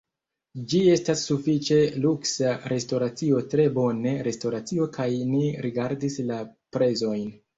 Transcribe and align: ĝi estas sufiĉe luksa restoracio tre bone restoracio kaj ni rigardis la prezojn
ĝi 0.69 0.79
estas 0.93 1.19
sufiĉe 1.31 1.75
luksa 2.05 2.53
restoracio 2.73 3.43
tre 3.53 3.67
bone 3.77 4.13
restoracio 4.29 4.89
kaj 4.97 5.09
ni 5.35 5.43
rigardis 5.67 6.17
la 6.31 6.41
prezojn 6.77 7.29